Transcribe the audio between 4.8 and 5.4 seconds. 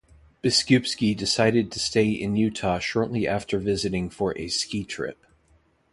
trip.